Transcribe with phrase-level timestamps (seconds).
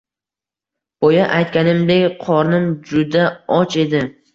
[1.05, 4.07] Boya aytganimdek, qornim juda och edi